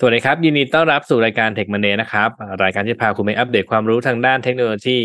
[0.00, 2.30] สวัสดีครับ ยินดีต้อนรับสู่รายการ Tech Monday นะครับ
[2.64, 4.98] รายการที่พาคุณไปอัปเดตความรู้ทางด้านเทคโนโลยี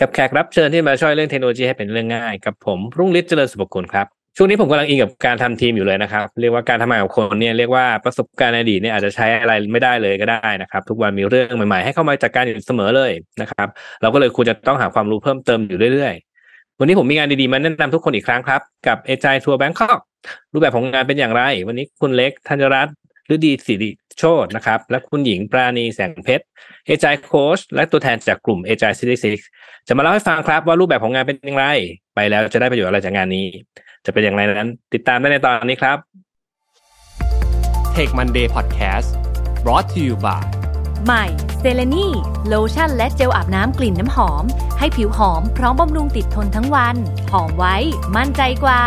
[0.00, 13.68] กับแขกรับเชิญที่มาช่วยเรื่องเทคโนโลยีให้เป็นเรื่องง่าย กับผมรุ่งฤทธิ์เจริญสุภกุลครับ ช่วงนี้ผมกำลังอินกับการทำทีมอยู่เลยนะครับ เรียกว่าการทำงานกับคนเนี่ยเรียกว่าประสบการณ์อดีตเนี่ยอาจจะใช้อะไรไม่ได้เลยก็ได้นะครับ ทุกวันมีเรื่องใหม่ๆ ให้เข้ามาจัดการอยู่เสมอเลยนะครับ
[14.02, 19.98] เราก็เลยควรจะต้องหาความรู้เพิ่มเติมอยู่เรื่อยๆ วันนี้ผมมีงานดีๆมาแนะนำทุกคนอีกครั้งครับกับเอจายทัวร์แบงคอก
[20.52, 22.94] รูปแบบของงานเป็นอย่างไร วันนี้คุณเล็กธัญญรัตน์
[23.30, 26.44] ฤดีสิริโชตินะครับ และคุณหญิงปราณีแสงเพ็ชร
[26.86, 29.40] Agile Coach และตัวแทนจากกลุ่ม Agile Sixty-Six
[29.88, 31.66] จะมาเล่าให้ฟังครับว่ารูปแบบของงานเป็นอย่างไร
[32.14, 33.46] ไปแล้วจะได้ประโยชน์อะไรจากงานนี้
[34.04, 35.98] จะเป็นอย่างไรนั้น ติดตามได้ในตอนนี้ครับ
[37.96, 39.08] Tech Monday Podcast
[39.64, 40.42] brought to you by
[41.06, 41.24] ใหม่
[41.58, 42.06] เซเลนี
[42.48, 44.44] โลชั่นและเจลอาบน้ำกลิ่นน้ำหอม
[44.78, 46.96] ให้ผิวหอมพร้อมบำรุงติดทนทั้งวัน
[47.32, 47.76] หอมไว้
[48.16, 48.82] มั่นใจกว่า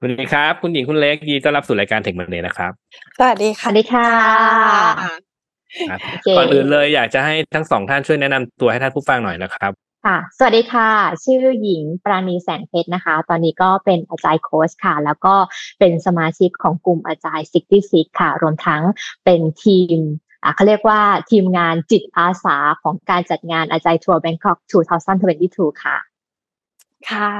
[0.00, 2.72] สวัสดีครับ คุณหญิงคุณเล็กยินดีต้อนรับสู่รายการเทคมันเดย์นะครับ
[3.18, 4.10] สวัสดีสค่ะวัสดีค่ะ
[5.90, 9.72] ครับโอเคก่อนอื่นเลยอยากจะให้ทั้งสองท่านช่วยแนะนำตัวให้ท่านผู้ฟังหน่อยนะครับ
[10.06, 10.90] ค่ะ สวัสดีค่ะ
[11.24, 15.34] ชื่อหญิงปราณีแสงเพชรนะคะ ตอนนี้ก็เป็นอาจารย์โค้ชค่ะ แล้วก็
[15.78, 17.46] เป็นสมาชิกของกลุ่มอาจารย์
[17.82, 18.82] 66ค่ะ รวมทั้ง
[19.24, 19.98] เป็นทีม
[20.44, 24.58] อะเขาเรียกว่าทีมงานจิตอาสาของการจัดงาน Agile Tour Bangkok
[25.20, 25.96] 2022 ค่ะ
[27.10, 27.32] ค่ะ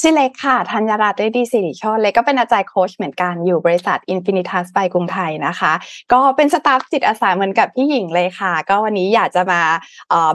[0.00, 5.72] ชื่อเล็กค่ะธัญญรัตน์ฤดีสิริโชติเล็กก็เป็น Agile Coach เหมือนกันอยู่บริษัท Infinitas by กรุงไทยนะคะ
[6.12, 9.60] ก็เป็น staff จิตอาสาเหมือนกับพี่หญิงเลยค่ะ ก็วันนี้อยากจะมา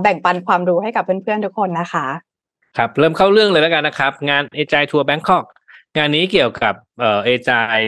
[0.02, 2.06] แบ่งปันความรู้ให้กับเพื่อนๆทุกคนนะคะ
[2.78, 5.46] ครับ เริ่มเข้าเรื่องเลยแล้วกันนะครับ งาน Agile Tour Bangkok
[5.98, 7.80] งานนี้เกี่ยวกับเอจาย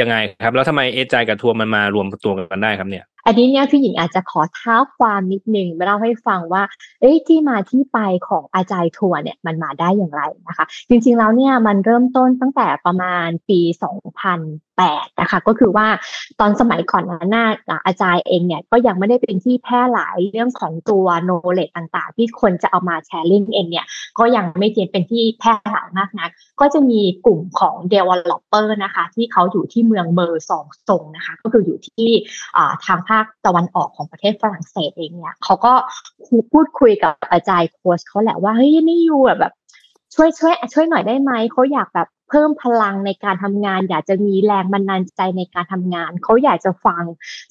[0.00, 6.62] ยังไงครับ แล้วทำไมเอจายกับทัวร์มันมารวมตัวกันได้ครับเนี่ย อันนี้เนี่ยพี่หญิงอาจจะขอเท้าความนิดนึงมาเล่าให้ฟังว่า
[7.00, 7.98] เอ้ยที่มาที่ไป
[8.28, 13.60] ของอาจารย์ทัวร์เนี่ยมันมาได้อย่างไรนะคะ จริงๆแล้วเนี่ยมันเริ่มต้นตั้งแต่ประมาณปี
[14.18, 15.86] 2000 2008นะคะก็คือว่า
[16.40, 17.36] ตอนสมัยก่อนนั้น
[17.86, 23.86] อาจารย์เองเนี่ยก็ยังไม่ได้เป็นที่แพร่หลายเรื่องของตัวโนเลตต่างๆ ที่คนจะเอามาแชร์ลิงเองเนี่ย
[24.18, 26.30] ก็ยังไม่เป็นที่แพร่หลายมากนัก
[26.60, 32.10] ก็จะมีกลุ่มของ developer นะคะที่เขาอยู่ที่เมืองเมอร์สองซงนะคะก็คืออยู่ที่
[32.86, 35.72] ทางภาคตะวันออกของประเทศฝรั่งเศสเองเนี่ยเขาก็
[36.52, 39.52] พูดคุยกับอาจารย์โค้ชเขาแหละว่าเฮ้ยไม่อยู่แบบ
[40.14, 47.02] ช่วยช่วยช่วยหน่อยได้ไหมเขาอยากแบบ เพิ่มพลังในการทำงาน อยากจะมีแรงบันดาลใจในการทำงาน เขาอยากจะฟัง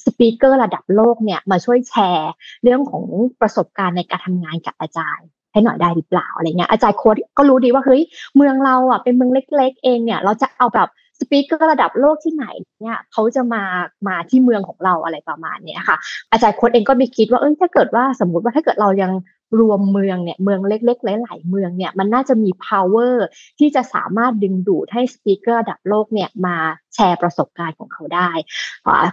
[0.03, 2.31] สปีกเกอร์ระดับโลกเนี่ยมาช่วยแชร์
[2.63, 3.03] เรื่องของ
[3.41, 8.01] ประสบการณ์ในการทำงานกับอาจารย์ให้หน่อยได้หรือเปล่าอะไรเงี้ยอาจารย์โค้ดก็รู้ดีว่าเฮ้ย
[8.35, 10.89] เมืองเราอะเป็นเมืองเล็ก ๆ เองเนี่ยเราจะเอาแบบ
[11.19, 12.45] สปีกเกอร์ระดับโลกที่ไหน
[12.81, 13.63] เนี่ยเขาจะมา
[14.07, 15.97] มาที่เมืองของเราอะไรประมาณเนี้ยค่ะ
[16.31, 19.11] อาจารย์โค้ดเองก็ม่คิดว่าเอ้ยถ้าเกิดว่าสมมติว่าถ้าเกิดเรายัง
[19.59, 23.13] รวมเมืองเนี่ยเมืองเล็ก ๆ หลายๆเมืองเนี่ยมันน่าจะมี power
[23.59, 26.57] ที่จะสามารถดึงดูดให้สปีกเกอร์ระดับโลกเนี่ยมา
[26.97, 28.29] แชร์ประสบการณ์ของเขาได้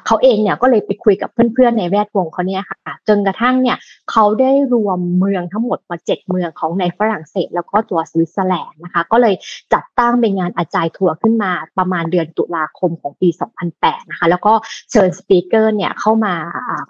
[0.06, 3.76] เขาเองเนี่ยก็เลยไปคุยกับเพื่อนๆในแวดวงเขาเนี่ยค่ะจนกระทั่งเนี่ย
[4.10, 9.34] เขาได้รวมเมืองทั้งหมดมาเจ็ดเมืองของในฝรั่งเศส แล้วก็ตัวสวิตเซอร์แลนด์นะคะ ก็เลย
[9.74, 13.28] จัดตั้งเป็นงานอาจายทัวร์ขึ้นมาประมาณเดือนตุลาคมของปี
[13.70, 14.52] 2008 นะคะ แล้วก็
[14.90, 16.34] เชิญสปีกเกอร์เนี่ยเข้ามา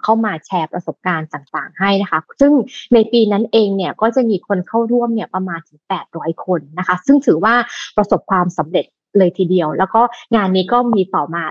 [0.03, 2.53] เข้ามาแชร์ประสบการณ์ต่างๆ ให้นะคะ ซึ่ง
[2.93, 5.79] ในปีนั้นเองเนี่ยก็จะมีคนเข้าร่วมเนี่ยประมาณถึง
[6.11, 7.55] 800 คนนะคะ ซึ่งถือว่า
[7.97, 8.85] ประสบความสำเร็จ
[9.17, 10.01] เลยทีเดียว แล้วก็
[10.35, 11.43] งานนี้ก็มีต่อมา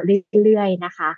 [0.43, 1.11] เรื่อยๆนะคะ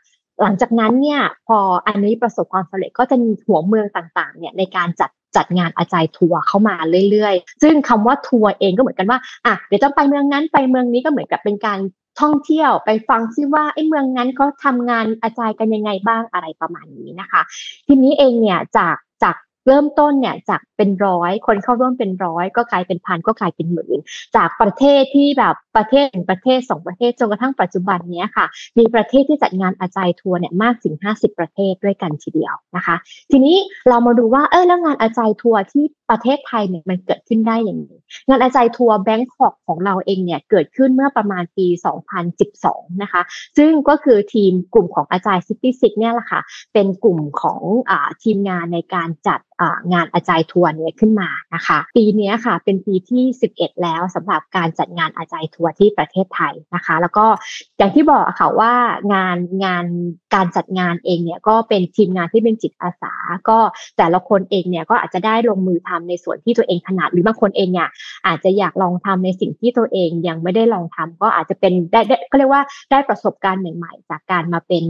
[0.43, 6.77] หลังจากนั้นเนี่ยพออันนี้ประสบความสำเร็จก็จะมีหัวเมืองต่างๆเนี่ยในการจัดจัดงานอาจารย์ทัวร์เข้ามา
[7.11, 11.79] เรื่อยๆ ซึ่งคำว่าทัวร์เองก็เหมือนกันว่าอะเดี๋ยวต้องไปเมืองนั้นไปเมืองนี้ก็เหมือนกับเป็นการ
[12.21, 17.43] ท่องเที่ยวไปฟังซิว่าไอ้เมืองนั้นเขาทำงานอาจารย์กันยังไงบ้างอะไรประมาณนี้นะคะ
[17.87, 23.99] ทีนี้เองเนี่ยจากจาก เริ่มต้นเนี่ยจากเป็นร้อยคนเข้าร่วมเป็นร้อยก็กลายเป็นพันก็กลายเป็นหมื่น
[24.37, 28.47] จากประเทศที่แบบประเทศหนึ่งประเทศสองประเทศจนกระทั่งปัจจุบันนี้ค่ะ
[28.79, 32.97] มีประเทศที่จัดงาน Agile Tour เนี่ยมากถึง 50 ประเทศด้วยกันทีเดียวนะคะ
[33.31, 33.57] ทีนี้
[33.89, 37.91] เรามาดูว่าเออแล้วงาน Agile Tour ที่ประเทศไทยเนี่ยมันเกิดขึ้นได้อย่างไง
[38.29, 41.67] งาน Agile Tour Bangkok ของเราเองเนี่ยเกิดขึ้นเมื่อประมาณปี
[42.35, 43.23] 2012 นะคะ
[43.59, 46.41] ซึ่งก็คือทีมกลุ่มของ Agile Sixty-Six เนี่ยแหละค่ะ
[46.73, 47.93] เป็นกลุ่มของอ
[48.23, 49.41] ทีมงานในการจัด
[49.93, 57.27] งานอาจารย์ทัวร์เนี่ยขึ้นมานะคะ ปีนี้ค่ะเป็นปีที่ 11 แล้วสำหรับการจัดงานอาจารย์ทัวร์ที่ประเทศไทยนะคะ แล้วก็
[57.79, 58.73] อย่างที่บอกค่ะว่า
[59.15, 59.87] งานงาน
[60.35, 63.15] การจัดงานเองเนี่ยก็เป็นทีมงานที่เป็นจิตอาสา
[63.49, 63.59] ก็
[63.99, 67.89] แต่ละคนเองเนี่ยก็อาจจะได้ลงมือทำในส่วนที่ตัวเองถนัดหรือบางคนเองเนี่ย
[68.27, 72.01] อาจจะอยากลองทำในสิ่งที่ตัวเองยังไม่ได้ลองทำก็อาจจะเป็นได้
[72.31, 74.85] ก็เรียกว่าได้ประสบการณ์ใหม่ ๆ จากการมาเป็น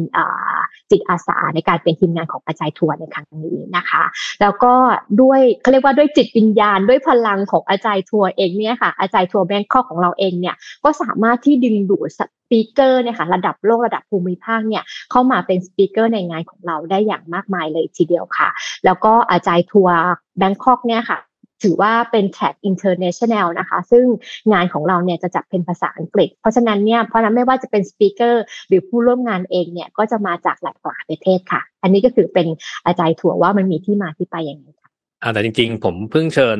[0.90, 4.04] จิตอาสาในการเป็นทีมงานของ Agile Tour ในครั้งนี้นะคะ
[4.40, 4.72] แล้วก็
[5.20, 12.08] ด้วยเขาเรียกว่าด้วยจิตวิญญาณด้วยพลังของ Agile Tour เองเนี่ยค่ะ Agile Tour Bangkok ของเราเองเนี่ยก็สามารถที่ดึงดูด
[12.50, 18.48] speaker เนี่ยค่ะระดับโลกระดับภูมิภาคเนี่ยเข้ามาเป็น speaker ในงานของเราได้อย่างมากมายเลยทีเดียวค่ะ
[18.84, 21.18] แล้วก็ Agile Tour Bangkok เนี่ยค่ะ
[21.62, 24.04] ถือว่าเป็น track international นะคะ ซึ่ง
[24.52, 32.46] งานของเราเนี่ยจะจัดเป็นภาษาอังกฤษ เพราะฉะนั้นเนี่ยเพราะนั้นไม่ว่าจะเป็น speakerหรือผู้ร่วมงานเองเนี่ยก็จะมาจากหลากหลายประเทศค่ะ อันนี้ก็คือเป็น
[32.86, 34.85] Agile Tour ว่ามันมีที่มาที่ไปอย่างไรค่ะ
[35.22, 36.58] อ่าแต่จริงๆ ผมเพิ่งเชิญ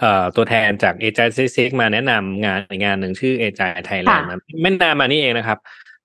[0.00, 4.26] เอ่อตัวแทนจากเอจายซิกมาแนะนำงานงานหนึ่งชื่อ Agile Thailand
[4.60, 5.58] ไม่นานมานี่เองนะครับ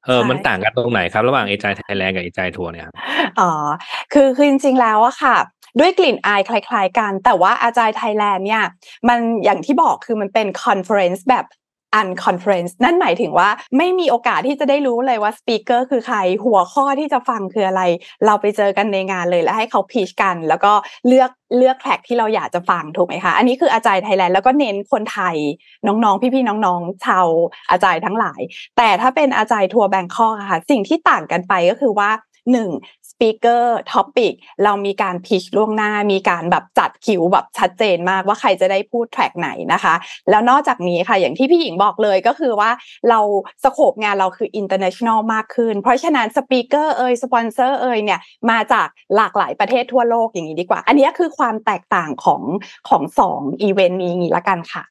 [0.06, 2.96] เออมันต่างกันตรงไหนครับ ระหว่าง Agile Thailand กับ Agile Tour เนี่ยครับ
[3.40, 3.52] อ๋อ
[4.14, 5.38] คือคือจริงๆแล้วอะค่ะ
[5.80, 8.64] ด้วยกลิ่นอายคล้าย ๆ กัน แต่ว่า Agile Thailand เนี่ย
[9.08, 11.46] มันอย่างที่บอกคือมันเป็น conference แบบ
[11.96, 17.82] unconference นั่นหมายถึงว่าไม่มีโอกาสที่จะได้รู้เลยว่า speaker คือใคร หัวข้อที่จะฟังคืออะไร
[18.26, 20.74] เราไปเจอกันในงานเลยแล้วให้เขา pitch กัน แล้วก็
[21.08, 25.36] เลือกเลือก track ที่เราอยากจะฟังถูกไหมคะ อันนี้คือ Agile Thailand แล้วก็เน้นคนไทย
[25.88, 27.26] น้องๆ พี่ๆ น้องๆ ชาว
[27.72, 28.42] Agile ทั้งหลาย
[28.78, 32.10] แต่ถ้าเป็น Agile Tour Bangkok ค่ะ สิ่งที่ต่างกันไปก็คือว่า
[32.52, 32.70] หนึ่ง
[33.20, 34.34] speaker topic
[34.64, 39.96] เรามีการ pitch ล่วงหน้า มีการแบบจัดคิวแบบชัดเจนมากว่าใครจะได้พูด track ไหนนะคะ
[40.30, 42.72] แล้วนอกจากนี้ค่ะอย่างที่พี่หญิงบอกเลยก็คือว่า
[43.10, 43.20] เรา
[43.64, 48.20] scope งานเราคือ international มากขึ้น เพราะฉะนั้น speaker เอ่ยสปอนเซอร์เอ่ยเนี่ย
[48.52, 52.42] มาจากหลากหลายประเทศทั่วโลกอย่างนี้ดีกว่า อันนี้คือความแตกต่างของ
[52.90, 54.84] ของสองอีเวนต์นี้ละกันค่ะ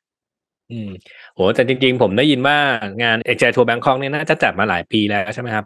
[0.72, 0.90] อืม
[1.34, 2.56] โหแต่จริงๆ ผมได้ยินว่า
[3.02, 5.64] งาน Agile Tour Bangkok เนี่ยน่าจะจัดมาหลายปีแล้วใช่ไหมครับ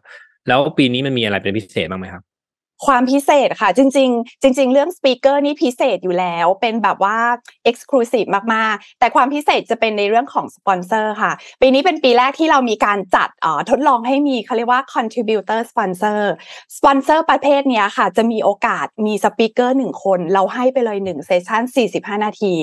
[0.48, 2.22] แล้วปีนี้มันมีอะไรเป็นพิเศษบ้างไหมครับ
[2.86, 7.18] ความพิเศษค่ะ จริง ๆ จริง ๆ เรื่อง speaker นี่พิเศษอยู่แล้ว เป็นแบบว่า
[7.64, 13.28] exclusive มาก ๆ แต่ความพิเศษจะเป็นในเรื่องของสปอนเซอร์ค่ะ ปีนี้เป็นปีแรกที่เรามีการจัด
[13.70, 16.22] ทดลองให้มีเขาเรียกว่า contributor sponsor
[16.76, 21.62] สปอนเซอร์ประเภทนี้ค่ะ จะมีโอกาสมี speaker หนึ่งคน เราให้ไปเลยหนึ่ง session
[21.94, 22.54] 45 นาที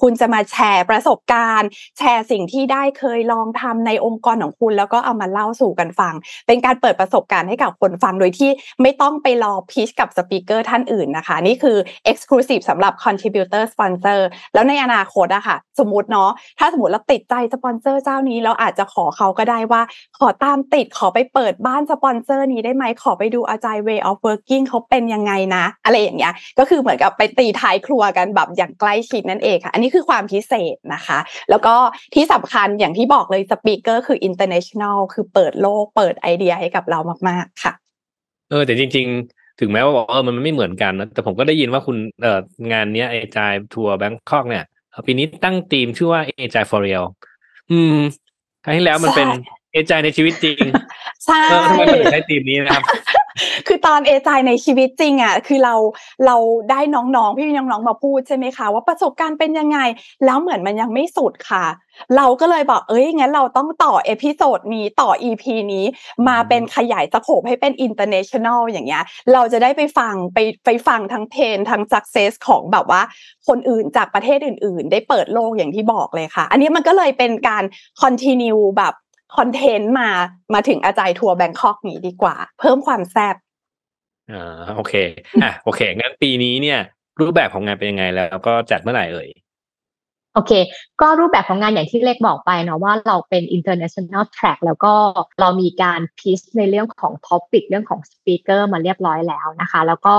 [0.00, 6.14] คุณจะมาแชร์ประสบการณ์ แชร์สิ่งที่ได้เคยลองทำในองค์กรของคุณ แล้วก็เอามาเล่าสู่กันฟัง
[6.46, 8.50] เป็นการเปิดประสบการณ์ให้กับคนฟังโดยที่
[8.82, 11.76] ไม่ต้องไปรอ pitch กับ speaker ท่านอื่นนะคะ นี่คือ
[12.10, 14.20] Exclusive สำหรับ Contributor Sponsor
[14.54, 19.82] แล้วในอนาคตอะค่ะ สมมติเนาะถ้าสมมติเราติดใจสปอนเซอร์เจ้านี้ เราอาจจะขอเขาก็ได้ว่า
[20.18, 31.18] ขอตามติดขอไปเปิดบ้านสปอนเซอร์นี้ได้ไหมขอไปดู Agile way of working เขาเป็นยังไงนะ อะไรอย่างเงี้ยก็คือเหมือนกับไปตีท้ายครัวกันแบบอย่างใกล้ชิดนั่นเองค่ะ อันนี้คือความพิเศษนะคะ
[31.50, 31.74] แล้วก็
[32.14, 36.98] ที่สำคัญอย่างที่บอกเลย speaker คือ international คือเปิดโลกเปิดไอเดียให้กับเรา
[37.28, 37.72] มาก ๆ ค่ะ
[38.50, 39.08] เออแต่จริง
[39.60, 42.40] ถึงแม้ว่าบอกเออมันไม่เหมือนกันนะแต่ผมก็ได้ยินว่าคุณเอ่อ
[42.72, 44.64] งานเนี้ย Agile Tour Bangkok เนี่ย
[45.06, 47.04] ปีนี้ตั้งธีมชื่อว่า Agile for real
[47.70, 47.96] อืม
[48.64, 49.28] ครั้งที่แล้วมันเป็น
[49.72, 50.58] Agile ในชีวิตจริง
[51.24, 52.82] ใช่ทำไมถึงใช้ธีมนี้นะครับ
[53.66, 55.74] คือตอน Agile ในชีวิตจริงอะคือเรา
[56.26, 56.36] เรา
[56.70, 59.78] ได้น้องๆ พี่น้องๆมาพูดใช่ไหมคะ ว่าประสบการณ์เป็นยังไง
[60.24, 61.66] แล้วเหมือนมันยังไม่สุดค่ะ
[62.16, 65.84] เราก็เลยบอกเอ้ยงั้นเราต้องต่อ episode นี้ต่อ EP นี้
[66.28, 69.02] มาเป็นขยาย scope ให้เป็น international อย่างเงี้ย
[69.32, 73.02] เราจะได้ไปฟังไปไปฟังทั้ง pain ทั้ง success ของแบบว่า
[73.48, 77.64] คนอื่นจากประเทศอื่น ๆ ได้เปิดโลกอย่างที่บอกเลยค่ะ อันนี้มันก็เลยเป็นการ
[78.00, 78.94] continue แบบ
[79.36, 80.08] content มา
[80.54, 83.36] มาถึง Agile Tour Bangkok นี้ดีกว่า เพิ่มความแซ่บ
[84.32, 84.94] อ่าโอเค
[85.42, 86.80] อะโอเค งั้นปีนี้เนี่ย
[87.20, 89.28] รูปแบบของงานเป็นยังไงแล้วก็จัดเมื่อไหร่เอ่ย
[90.34, 90.52] โอเค
[91.00, 94.92] ก็รูปแบบของงานอย่างที่เล็กบอกไปเนาะว่าเราเป็น international track แล้วก็
[95.40, 100.14] เรามีการ pitch ในเรื่องของ topic เรื่องของ speaker มาเรียบร้อยแล้วนะคะ แล้วก็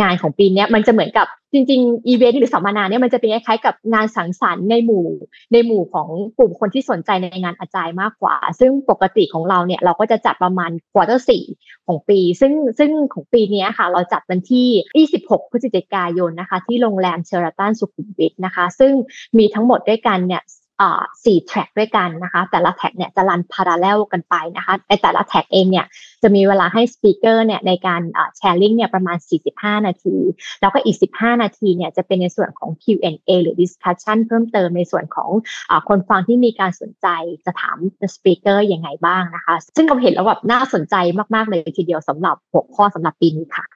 [0.00, 5.06] งานของปีนี้มันจะเหมือนกับจริงๆอีเวนต์หรือสัมมนาเนี่ยมันจะเป็นคล้ายๆกับงานสังสรรค์ในหมู่
[5.52, 11.44] ในหมู่ของกลุ่มคนที่สนใจในงาน Agile มากกว่า ซึ่งปกติของเราเนี่ยเราก็จะจัดประมาณ quarter สี่
[11.86, 18.92] ของปี ซึ่งซึ่งของปีนี้ค่ะ เราจัดวันที่ 26 พฤศจิกายนนะคะ ที่โรงแรมเชอราตันสุขุมวิทนะคะ ซึ่ง
[19.38, 20.42] มีทั้งหมดด้วยกันเนี่ย
[21.24, 25.86] สี่ track ด้วยกันนะคะ แต่ละ track เนี่ยจะ run parallel กันไปนะคะในแต่ละ track เองเนี่ย
[26.22, 28.02] จะมีเวลาให้ speaker เนี่ยในการ
[28.36, 29.18] sharing เนี่ยประมาณ
[29.52, 30.16] 45 นาที
[30.60, 37.06] แล้วก็อีก 15 นาทีเนี่ยจะเป็นในส่วนของ Q&A หรือ discussion เพิ่มเติมในส่วนของคนฟังที่มีการสนใจ
[37.46, 37.76] จะถาม
[38.14, 40.94] speaker ยังไงบ้างนะคะ ซึ่งเราเห็นแล้วแบบน่าสนใจ
[41.34, 43.66] มาก ๆ เลยทีเดียวสำหรับหัวข้อสำหรับปีนี้ค่ะ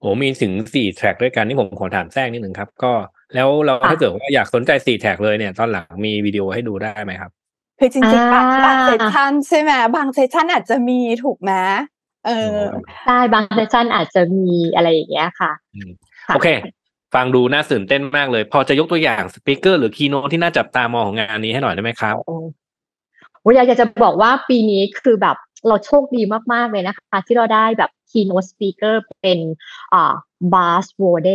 [0.00, 2.92] โอ้มีถึงสี่ track ด้วยกันนี่ผมขอถามแทรกนิดหนึ่งครับ ก็
[3.34, 7.30] แล้วเราถ้าเกิดว่าอยากสนใจสี่ track เลยเนี่ย ตอนหลังมีวิดีโอให้ดูได้ไหมครับ
[7.78, 11.52] คือจริงๆบางบาง session ใช่ไหมบาง session อาจจะมีถูกไหม
[12.26, 12.56] เออ
[13.04, 15.52] ใช่บาง session อาจจะมีอะไรอย่างเงี้ยค่ะ
[16.34, 16.48] โอเค
[17.14, 22.14] ฟังดูน่าตื่นเต้นมากเลย พอจะยกตัวอย่าง speaker หรือ keynote ที่น่าจับตามองของงานนี้ให้หน่อยได้ไหมครับ
[23.42, 25.36] โอ้ยอยากจะบอกว่าปีนี้คือแบบ
[25.68, 29.38] เราโชคดีมากๆเลยนะคะ ที่เราได้แบบ keynote speaker เป็น
[29.92, 30.14] อ่า
[30.54, 31.30] บาสโวเด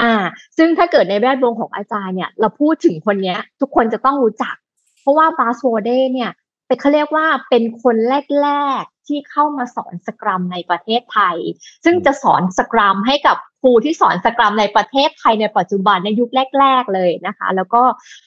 [0.00, 0.12] อ่า
[0.56, 4.54] ซึ่งถ้าเกิดในแวดวงของอาจารย์เนี่ย เราพูดถึงคนนี้ทุกคนจะต้องรู้จัก
[5.00, 6.30] เพราะว่าบาสโวเดเนี่ย
[6.66, 7.96] เป็นเขาเรียกว่าเป็นคน
[8.42, 11.36] แรก ๆ ที่เข้ามาสอนสกรัมในประเทศไทย
[11.84, 17.82] ซึ่งจะสอนสกรัมให้กับ ครูที่สอนสกรัมในประเทศไทยในปัจจุบันในยุคแรก ๆเลยนะคะ แล้วก็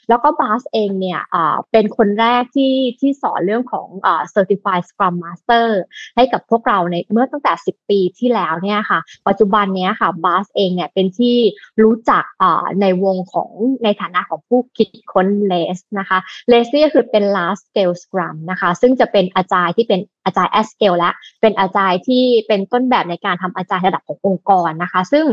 [0.09, 3.87] แล้วก็บาสเองเนี่ยอ่าเป็นคนแรกที่ที่สอนเรื่องของ
[4.33, 5.67] certified scrum master
[6.15, 11.37] ให้กับพวกเราในเมื่อตั้งแต่ 10 ปีที่แล้วเนี่ยค่ะ ปัจจุบันเนี้ยค่ะบาสเองเนี่ยเป็นที่
[11.83, 13.51] รู้จักอ่าในวงของ
[13.83, 16.17] ในฐานะของผู้คิดค้นเลสนะคะ
[16.49, 21.11] เลสนี่ก็คือเป็น last scale scrum นะคะ ซึ่งจะเป็นอาจารย์ที่เป็น อาจารย์ at scale และ
[21.41, 25.25] เป็นอาจารย์ที่เป็นต้นแบบในการทำอาจารย์ระดับขององค์กรนะคะ ซึ่ง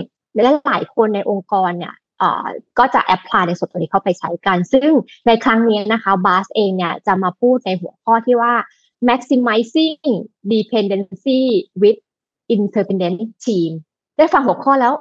[0.67, 1.95] หลายคนในองค์กรเนี่ย
[2.79, 4.91] ก็จะแอพพลายในส่วนตรงนี้เข้าไปใช้กัน ซึ่ง
[5.27, 8.55] ในครั้งนี้นะคะบาสเองเนี่ยจะมาพูดในหัวข้อที่ว่า
[9.09, 9.97] maximizing
[10.53, 11.41] dependency
[11.83, 12.01] with
[12.55, 13.71] interdependent team
[14.17, 14.95] ได้ฟังหัวข้อแล้ว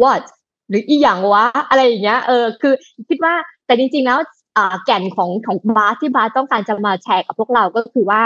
[0.00, 0.24] what
[0.68, 2.74] หรืออีอย่างวะ อะไรอย่างเงี้ย เออ คือ
[3.08, 3.34] คิดว่า
[3.66, 4.18] แต่จริงๆแล้ว
[4.84, 8.22] แก่นของของบาสที่บาสต้องการจะมาแชร์กับพวกเราก็คือว่า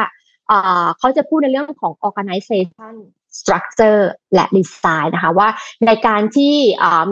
[0.98, 2.94] เขาจะพูดในเรื่องของ organization
[3.38, 4.02] structure
[4.34, 5.48] และ design นะคะว่า
[5.86, 6.56] ในการที่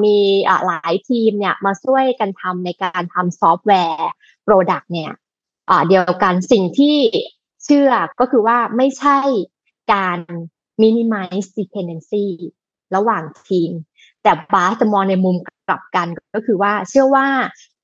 [0.05, 0.19] มี
[0.67, 4.11] หลายทีมเนี่ยมาช่วยกันทำในการทำซอฟต์แวร์
[4.47, 5.13] product เนี่ย
[5.89, 6.97] เดียวกันสิ่งที่
[7.65, 9.19] เชื่อก็คือว่าไม่ใช่
[9.93, 10.19] การ
[10.83, 12.27] minimize dependency
[12.97, 13.71] ระหว่างทีม
[14.23, 15.37] แต่ Bas จะมองในมุม
[15.69, 17.29] กลับกันก็คือว่าเชื่อว่า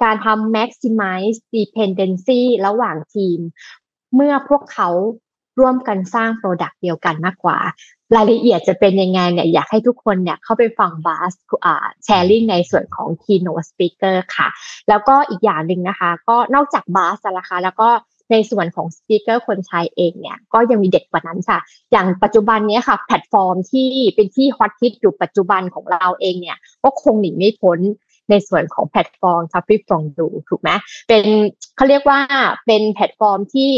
[0.02, 3.38] การทำ maximize dependency ระหว่างทีม
[4.14, 4.88] เมื่อพวกเขา
[5.58, 7.58] ร่วมกันสร้าง product เดียวกันมากกว่า
[8.16, 11.32] รายละเอียดจะเป็นยังไงเนี่ยอยากให้ทุกคนเนี่ยเข้าไปฟัง Bas
[12.04, 14.48] sharing ในส่วนของ keynote speaker ค่ะ
[14.88, 17.88] แล้วก็อีกอย่างหนึ่งนะคะ ก็นอกจาก Bas แล้วคะแล้วก็
[18.32, 21.58] ในส่วนของ speaker คนไทยเองเนี่ยก็ยังมีเด็ดกว่านั้นค่ะ
[21.92, 27.78] อย่างปัจจุบันนี้ค่ะ แพลตฟอร์มที่เป็นที่ฮอตฮิตอยู่ปัจจุบันของเราเองเนี่ยก็คงหนีไม่พ้น
[28.30, 30.70] ในส่วนของแพลตฟอร์ม Traffy Fondue ถูกไหม
[31.08, 31.24] เป็น
[31.76, 32.20] เขาเรียกว่า
[32.66, 33.70] เป็นแพลตฟอร์มที่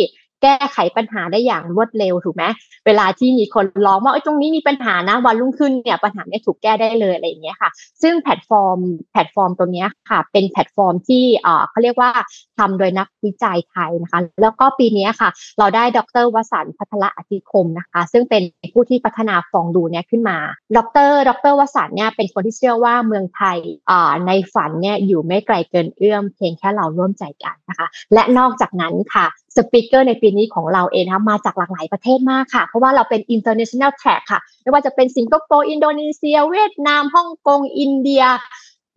[0.42, 2.44] แก้ไขปัญหาได้อย่างรวดเร็วถูกไหม
[2.86, 7.70] เวลาที่มีคนร้องว่าไอ้ตรงนี้มีปัญหานะวันรุ่งขึ้นเนี่ยปัญหาเนี่ยถูกแก้ได้เลยอะไรอย่างเงี้ยค่ะ
[8.02, 8.78] ซึ่งแพลตฟอร์ม
[9.12, 12.10] แพลตฟอร์มตัวนี้ค่ะ เป็นแพลตฟอร์มที่เอ่อเขาเรียกว่า
[12.58, 15.28] ทำโดยนักวิจัยไทยนะคะ แล้วก็ปีนี้ค่ะ
[15.58, 18.42] เราได้ดรวสันต์ภัทรอธิคมนะคะ ซึ่งเป็น
[18.74, 20.38] ผู้ที่พัฒนาฟองดูเนี่ยขึ้นมา
[20.76, 20.78] ด
[21.08, 23.58] ร ดรวสันต์เนี่ยเป็นคนที่เชื่อว่าเมืองไทย
[23.90, 29.26] อ่าในฝันเนี่ยอยู่ไม่ไกลเกินเอื้อมเพียงแค่เราร่วมใจกันนะคะ และนอกจากนั้นค่ะ
[29.56, 38.24] speaker ในปีนี้ของเราเองนะมาจากหลากหลายประเทศมากค่ะ เพราะว่าเราเป็น international track ค่ะ ไม่ว่าจะเป็นสิงคโปร์ อินโดนีเซีย เวียดนาม ฮ่องกง อินเดีย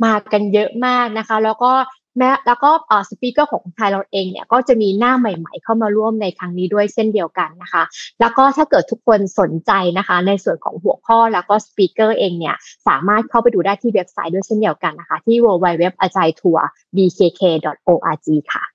[0.04, 1.72] มากันเยอะมากนะคะ แล้วก็
[2.18, 2.72] แม้แล้วก็
[3.10, 7.84] speaker ของไทยเราเองเนี่ยก็จะมีหน้าใหม่ๆ เข้ามาร่วมในครั้งนี้ด้วยเช่นเดียวกันนะคะ
[8.20, 12.56] แล้วก็ถ้าเกิดทุกคนสนใจนะคะ ในส่วนของหัวข้อแล้วก็ speaker เองเนี่ย
[12.88, 18.73] สามารถเข้าไปดูได้ที่เว็บไซต์ด้วยเช่นเดียวกันนะคะ ที่ www Agile Tour bkk.org ค่ะ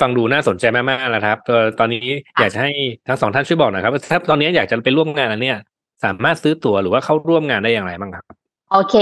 [0.00, 1.38] ฟังดูน่าสนใจมากๆแล้วครับ
[1.78, 2.06] ตอนนี้
[2.38, 2.70] อยากจะให้
[3.08, 5.58] ทั้งสองท่านช่วยบอกหน่อยครับถ้าตอนนี้อยากจะไปร่วมงานอันเนี้ย
[6.04, 8.24] สามารถซื้อตั๋วหรือว่าเข้าร่วมงานได้อย่างไรบ้างครับ
[8.72, 8.94] โอเค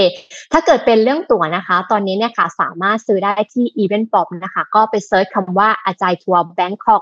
[0.51, 7.01] ถ้าเกิดเป็นเรื่องตั๋วนะคะ ตอนนี้เนี่ยค่ะสามารถซื้อได้ที่ Event Pop นะคะ ก็ไป search คำว่า Agile Tour Bangkok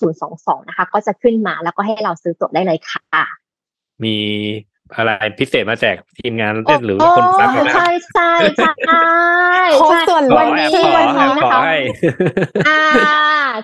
[0.00, 3.24] 2022 นะคะ ก็จะขึ้นมาแล้วก็ให้เราซื้อตั๋วได้เลยค่ะ
[4.04, 4.16] มี
[4.96, 9.02] อะไรพิเศษมาแจกทีมงานเต้นหรือคนฟังนะใช่ใช่ใช่
[9.74, 11.76] โค้ดส่วนลวัดนนี้ขอวันขอนี้นะขอคะให้
[12.68, 12.82] อ่า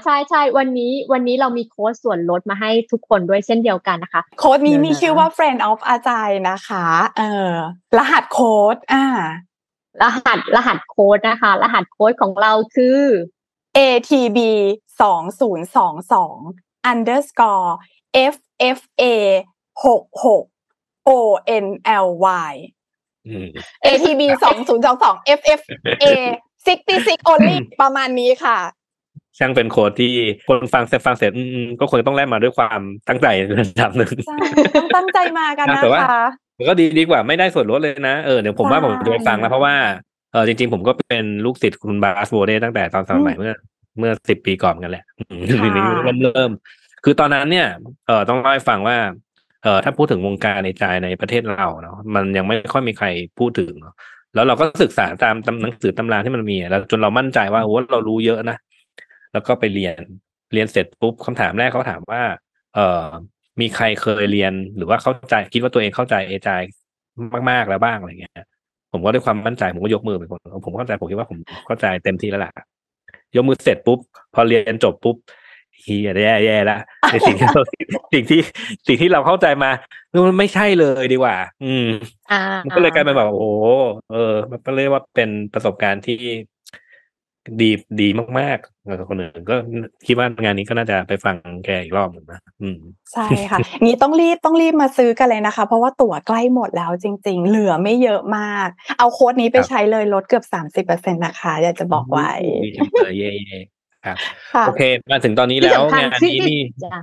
[0.05, 6.87] ใช่ใช่วันนี้วันนี้เรามีโค้ดส่วนลดมาให้ทุกคนด้วยเช่นเดียวกันนะคะ โค้ดนี้มีเดี๋ยวนะชื่อว่า friend of อาจารย์นะคะ
[7.19, 7.55] เออ
[7.99, 9.07] รหัสโค้ดอ่า
[10.03, 13.01] รหัสรหัสโค้ดนะคะ รหัสโค้ดของเราคือ
[13.79, 14.39] ATB
[15.01, 16.37] สองศูนย์สองสอง
[16.93, 17.71] underscore
[18.33, 19.05] FFA
[19.85, 20.45] หกหก
[21.09, 22.55] ONLY
[23.29, 23.49] อืม
[23.85, 26.05] ATB สองศูนย์สองสอง FFA
[26.67, 28.59] sixty six only ประมาณนี้ค่ะ
[29.39, 30.13] ช่างเป็นโค้ดที่
[30.49, 33.27] คนฟังเสร็จฟังเสร็จอืมก็ควรต้องแลกมาด้วยความตั้งใจ
[33.59, 34.37] ระดับหนึ่งใช่
[34.77, 36.27] ต้องตั้งใจมากันนะแต่ว่าคะ
[36.59, 39.75] มันก็ดีดีกว่าไม่ได้ส่วนลดเลยนะเออเดี๋ยวผมว่าใช่ผมจะไปฟังแล้วเพราะว่า
[40.33, 43.55] เออจริงๆ ผมก็เป็นลูกศิษย์คุณบาสโบเดตั้งแต่ตอนสมัยเมื่อ
[43.99, 46.51] เมื่อสิบปีก่อนกันแหละอืมค่ะทีนี้เริ่มเริ่ม
[47.05, 47.69] คือตอนนั้นเนี่ย
[48.07, 48.97] เออต้องเล่าให้ฟังว่า
[49.65, 53.07] เออถ้าพูดถึงวงการในใจในประเทศเราเนาะมันยังไม่ค่อยมีใคร
[53.39, 53.95] พูดถึงเนาะ
[54.35, 58.57] แล้วเราก็ศึกษาตามตำหนังสือตำราที่มันมีแล้วจนเรามั่นใจว่าโอ้เรารู้เยอะนะ
[59.33, 60.01] แล้วก็ไปเรียน
[60.53, 62.23] เรียนเสร็จปุ๊บคำถามแรกเขาถามว่า
[62.75, 63.05] เออ
[63.61, 66.63] มีใครเคยเรียนหรือว่าเข้าใจคิดว่าตัวเองเข้าใจเอจาย
[67.51, 68.35] มากๆแล้วบ้างอะไรเงี้ย
[68.93, 72.53] ผมก็ด้วยความมั่นใจผมก็ยกมือเป็นคนผมเข้าใจผมคิดว่าผมเข้าใจเต็มที่แล้วล่ะ
[73.37, 73.99] ยกมือเสร็จปุ๊บ
[74.35, 75.17] พอเรียนจบปุ๊บ
[75.83, 76.79] เฮียแย่แย่ละ
[77.13, 77.63] ในสิ่งที่เรา
[78.13, 78.41] สิ่งที่
[78.87, 79.71] สิ่งที่เราเข้าใจมา
[80.27, 81.89] มันไม่ใช่เลยดีกว่า อืม
[82.33, 83.47] อ่ามันก็เลยกลายเป็นแบบโอ้โห
[84.13, 86.19] เออ มันก็เรียกว่าเป็นประสบการณ์ที่
[87.61, 89.57] ดีดีมากๆคนอื่นก็
[90.07, 92.79] คิดว่างานนี้ก็น่าจะไปฟังแกอีกรอบหนึ่งนะอืม
[93.13, 102.31] ใช่ค่ะงี้ต้องรีบต้องรีบมาซื้อกันเลยนะคะ เพราะว่าตั๋วใกล้หมดแล้วจริง ๆ เหลือไม่เยอะมาก เอาโค้ดนี้ไปครับใช้เลยลดเกือบสามสิบเปอร์เซ็นต์นะคะอยากจะบอกไว้
[102.65, 103.74] ดีจังเลยเย่ๆ
[104.05, 104.17] ครับ
[104.55, 107.03] ค่ะโอเค มาถึงตอนนี้ที่แล้วสำคัญงานที่นี้นี่จ้ะ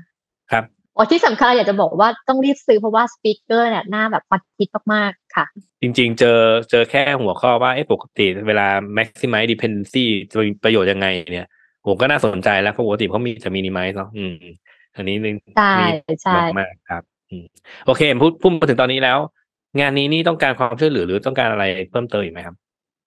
[0.51, 0.63] ครับ
[0.97, 5.45] อ๋อที่สำคัญเราอยากจะบอกว่าต้องรีบซื้อเพราะว่าสปีกเกอร์เนี่ยหน้าแบบฮอตฮิตมากๆค่ะ
[5.81, 6.39] จริง ๆ เจอ
[6.69, 8.67] เจอแค่หัวข้อว่าไอ้ปกติเวลา
[8.97, 11.47] maximize dependency จะมีประโยชน์ยังไงเนี่ย
[11.85, 14.35] ผมก็น่าสนใจแล้วเพราะปกติเขามีจะ minimize เนาะอืม
[14.95, 15.73] อันนี้นึงใช่
[16.07, 17.45] นี่ใช่มากๆครับอืม
[17.85, 19.17] โอเคพูดพูดมาถึงตอนนี้แล้ว
[19.79, 22.55] งานนี้นี่ต้องการความช่วยเหลือหรือต้องการอะไรเพิ่มเติมอีกไหมครับ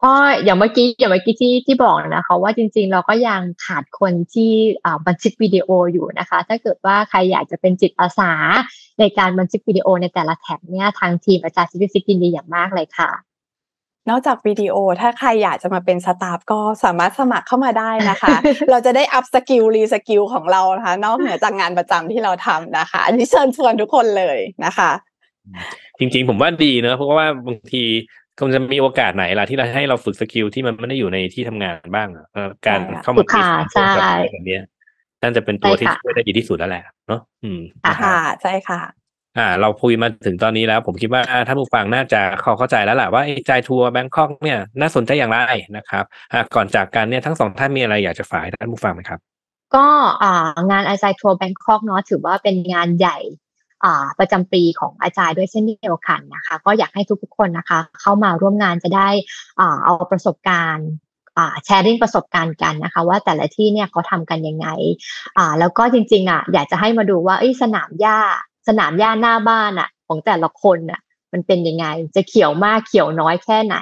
[0.03, 0.13] ก็
[0.45, 4.53] อย่างเมื่อกี้อย่างเมื่อกี้ที่ที่บอกนะคะว่าจริงๆ เราก็ยังขาดคนที่
[4.85, 8.33] อ่าบันทึกวิดีโออยู่นะคะ ถ้าเกิดว่าใครอยากจะเป็นจิตอาสา
[8.99, 13.11] ในการบันทึกวิดีโอในแต่ละ track เนี่ยทางทีมอาจารย์ซิฟิสิกยินดีอย่างมากเลยค่ะ
[14.11, 18.35] นอกจากวิดีโอถ้าใครอยากจะมาเป็น staff ก็สามารถสมัครเข้ามาได้นะคะ
[18.71, 24.91] เราจะได้ upskill reskill ของเรานะคะ นอกเหนือจากงานประจำที่เราทำนะคะอันนี้เชิญชวนทุกคนเลยนะคะ
[25.99, 27.85] จริงๆผมว่าดีเนอะเพราะว่าบางที
[28.47, 33.91] มันจะมีโอกาสไหนล่ะที่เราให้เราฝึก skill ที่มันไม่ได้อยู่ในที่ทำงานบ้างอะเออการใช่ค่ะเข้ามาค่ะใช่
[34.31, 34.59] แบบนี้
[35.23, 38.81] นั่นจะเป็นตัวใช่ที่ค่ะช่วยได้ดีที่สุดแล้วแหละเนาะอืมค่ะนะครับค่ะใช่ค่ะ
[39.39, 45.39] อ่า เราคุยมาถึงตอนนี้แล้ว ผมคิดว่าท่านผู้ฟังน่าจะเข้าเข้าใจแล้วแหละว่า Agile Tour Bangkok เนี่ยน่าสนใจอย่างไร
[45.77, 49.21] นะครับอ่าก่อนจากกันเนี่ยทั้งสองท่านมีอะไรอยากจะฝากให้ท่านผู้ฟังไหมครับ
[49.77, 49.87] ก็
[50.23, 53.44] อ่างานอาจารย์ทัวร์แบงคอกเนาะถือว่าเป็นงานใหญ่อ่า
[54.19, 59.09] ประจำปีของอาจารย์ด้วยเช่นเดียวกันนะคะ ก็อยากให้ทุกๆคนนะคะ เข้ามาร่วมงานจะได้
[59.85, 60.89] เอาประสบการณ์
[61.65, 64.67] แชร์ริ่งประสบการณ์กันนะคะ ว่าแต่ละที่เนี่ยเขาทำกันยังไง
[65.39, 68.19] อ่าแล้วก็จริงๆอะอยากจะให้มาดูว่าสนามหญ้า
[68.69, 71.01] สนามหญ้าหน้าบ้านอะ ของแต่ละคนอะ
[71.33, 71.87] มันเป็นยังไง
[72.17, 73.77] จะเขียวมากเขียวน้อยแค่ไหน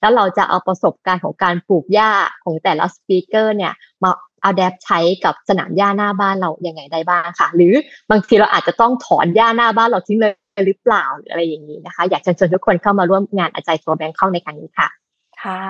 [0.00, 2.10] แล้วเราจะเอาประสบการณ์ของการปลูกหญ้า
[2.44, 4.10] ของแต่ละ speaker เนี่ยมา
[4.44, 7.74] adapt ใช้กับสนามหญ้าหน้าบ้านเรายังไงได้บ้างค่ะ หรือ
[8.10, 10.32] บางทีเราอาจจะต้องถอนหญ้าหน้าบ้านเราทิ้งเลย
[10.66, 15.03] หรือเปล่าหรืออะไรอย่างนี้นะคะ อยากเชิญชวนทุกคนเข้ามาร่วมงาน Agile Tour Bangkok ในครั้งนี้ค่ะ
[15.44, 15.62] ค่ะ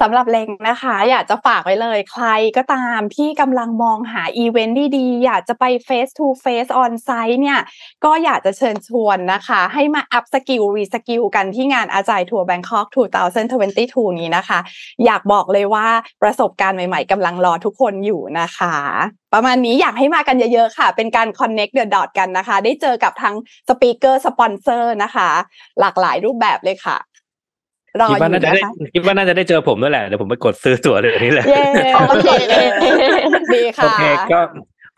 [0.00, 7.60] สำหรับเล็งนะคะ อยากจะฝากไว้เลย ใครก็ตามที่กำลังมองหาอีเวนต์ดีๆ อยากจะไป face to face on site เนี่ย
[8.04, 12.86] ก็อยากจะเชิญชวนนะคะ ให้มา upskill reskill กันที่งาน Agile Tour Bangkok
[13.52, 14.58] 2022 นี้นะคะ
[15.04, 15.86] อยากบอกเลยว่า
[16.22, 18.76] ประสบการณ์ใหม่ๆกำลังรอทุกคนอยู่นะคะ
[19.34, 23.36] ประมาณนี้อยากให้มากันเยอะๆค่ะ เป็นการ connect the dot กันนะคะ ได้เจอกับทั้ง
[23.68, 25.28] speaker สปอนเซอร์นะคะ
[25.80, 26.98] หลากหลายรูปแบบเลยค่ะ
[28.00, 31.62] รออคิดว่ายู่น่าจะนะได้คะคิดว่าน่าจะได้เจอผมด้วยแหละเดี๋ยวผมไปกดซื้อตั๋วเลยนี่แหละเย้
[32.08, 32.28] โอเค
[33.54, 34.02] ดีโอค่ะเค
[34.32, 34.40] ก็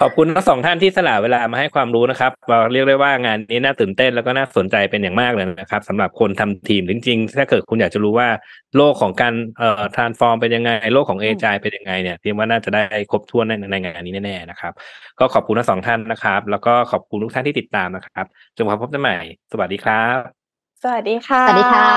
[0.02, 8.28] ขอบคุณทั้งสองท่านที่สละเวลามาให้ความรู้นะครับเราเรียกได้ว่างานนี้น่าตื่นเต้นแล้วก็น่าสนใจเป็นอย่างมากเลยนะครับสำหรับคนทำทีมจริงๆ ถ้าเกิดคุณอยากจะรู้ว่า
[8.76, 14.72] โลกของการเอ่อ transform เป็นยังไง โลกของ AI เป็นยังไงเนี่ยพี่ว่าน่าจะได้ครบถ้วนในในงานนี้แน่ๆนะครับ
[15.20, 19.16] ก็ขอบคุณทั้งสองท่านนะครับ แล้วก็ขอบคุณทุกท่านที่ติดตามนะครับจนกว่าพบกันใหม่
[19.52, 20.45] สวัสดีครับ
[20.83, 21.91] สวัสดีค่ะ สวัสดีค่ะ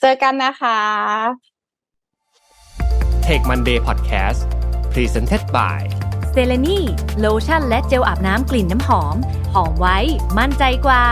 [0.00, 0.80] เจอกันนะคะ
[3.26, 4.40] Tech Monday Podcast
[4.92, 5.80] Presented by
[6.32, 6.78] เซเลนี
[7.20, 9.16] โลชั่นและเจลอาบน้ำกลิ่นน้ำหอม
[9.54, 9.98] หอมไว้
[10.38, 11.04] มั่นใจกว่า